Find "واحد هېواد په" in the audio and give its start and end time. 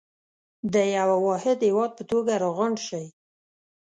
1.27-2.03